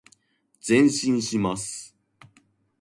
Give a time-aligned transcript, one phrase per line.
[0.67, 1.95] 前進します。